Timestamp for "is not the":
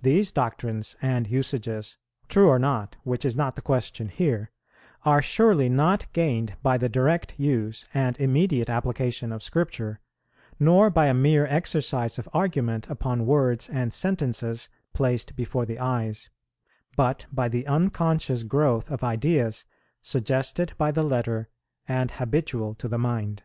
3.22-3.60